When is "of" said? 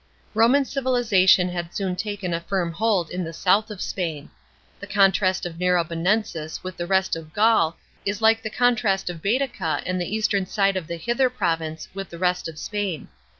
3.69-3.83, 5.45-5.59, 7.15-7.33, 9.11-9.21, 10.75-10.87, 12.49-12.57